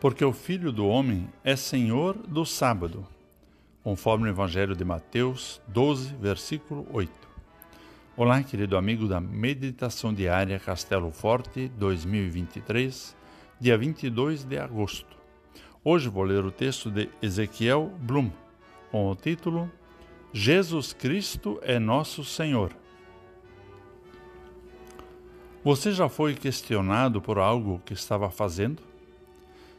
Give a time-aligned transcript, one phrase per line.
[0.00, 3.06] porque o Filho do Homem é Senhor do sábado,
[3.84, 7.12] conforme o Evangelho de Mateus 12, versículo 8.
[8.16, 13.14] Olá, querido amigo da Meditação Diária Castelo Forte 2023,
[13.60, 15.14] dia 22 de agosto.
[15.84, 18.30] Hoje vou ler o texto de Ezequiel Blum,
[18.90, 19.70] com o título
[20.32, 22.74] Jesus Cristo é Nosso Senhor.
[25.62, 28.89] Você já foi questionado por algo que estava fazendo?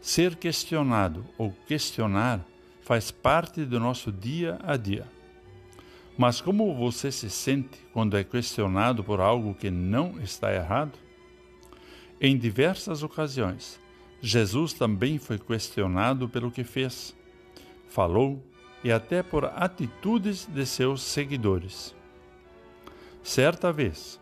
[0.00, 2.44] Ser questionado ou questionar
[2.82, 5.06] faz parte do nosso dia a dia.
[6.16, 10.98] Mas como você se sente quando é questionado por algo que não está errado?
[12.20, 13.78] Em diversas ocasiões,
[14.20, 17.14] Jesus também foi questionado pelo que fez,
[17.88, 18.42] falou
[18.82, 21.94] e até por atitudes de seus seguidores.
[23.22, 24.18] Certa vez,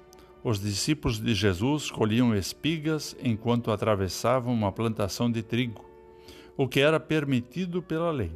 [0.49, 5.85] os discípulos de Jesus colhiam espigas enquanto atravessavam uma plantação de trigo,
[6.57, 8.31] o que era permitido pela lei.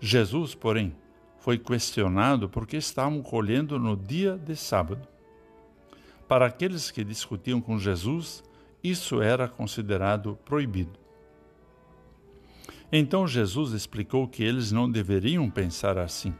[0.00, 0.96] Jesus, porém,
[1.40, 5.06] foi questionado porque estavam colhendo no dia de sábado.
[6.26, 8.42] Para aqueles que discutiam com Jesus,
[8.82, 10.98] isso era considerado proibido.
[12.90, 16.34] Então Jesus explicou que eles não deveriam pensar assim.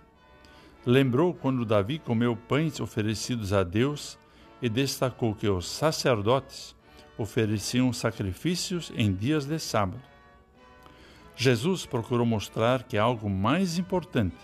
[0.87, 4.19] Lembrou quando Davi comeu pães oferecidos a Deus
[4.61, 6.75] e destacou que os sacerdotes
[7.17, 10.03] ofereciam sacrifícios em dias de sábado.
[11.37, 14.37] Jesus procurou mostrar que algo mais importante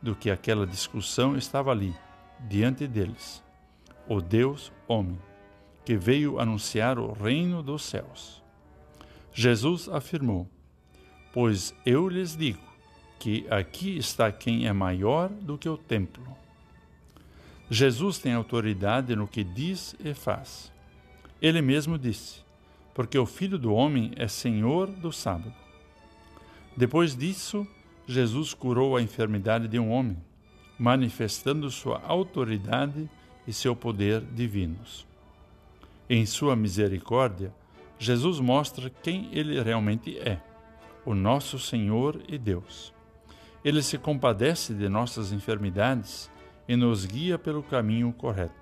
[0.00, 1.94] do que aquela discussão estava ali,
[2.48, 3.42] diante deles:
[4.08, 5.18] o Deus homem,
[5.84, 8.42] que veio anunciar o reino dos céus.
[9.32, 10.48] Jesus afirmou:
[11.32, 12.66] Pois eu lhes digo
[13.18, 16.24] que aqui está quem é maior do que o templo.
[17.70, 20.72] Jesus tem autoridade no que diz e faz.
[21.40, 22.40] Ele mesmo disse:
[22.94, 25.54] Porque o Filho do Homem é Senhor do sábado.
[26.76, 27.66] Depois disso,
[28.06, 30.16] Jesus curou a enfermidade de um homem,
[30.78, 33.08] manifestando sua autoridade
[33.46, 35.06] e seu poder divinos.
[36.08, 37.52] Em sua misericórdia,
[37.98, 40.40] Jesus mostra quem ele realmente é,
[41.04, 42.94] o nosso Senhor e Deus.
[43.62, 46.30] Ele se compadece de nossas enfermidades
[46.68, 48.52] e nos guia pelo caminho correto.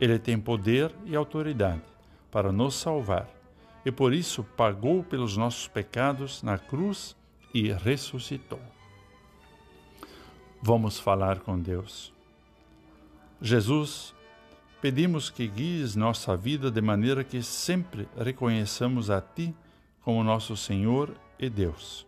[0.00, 1.82] Ele tem poder e autoridade
[2.30, 3.28] para nos salvar
[3.84, 7.16] e por isso pagou pelos nossos pecados na cruz
[7.52, 8.60] e ressuscitou.
[10.62, 12.12] Vamos falar com Deus.
[13.40, 14.14] Jesus,
[14.80, 19.54] pedimos que guies nossa vida de maneira que sempre reconheçamos a Ti
[20.02, 22.06] como nosso Senhor e Deus.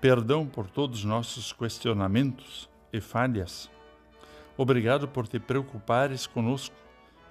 [0.00, 3.68] Perdão por todos os nossos questionamentos e falhas
[4.58, 6.74] Obrigado por te preocupares conosco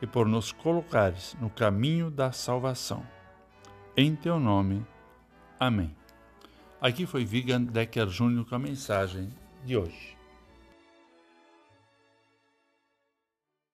[0.02, 3.06] e por nos colocares no caminho da salvação.
[3.98, 4.86] Em teu nome.
[5.60, 5.94] Amém.
[6.80, 9.30] Aqui foi Vigan Decker Júnior com a mensagem
[9.66, 10.17] de hoje.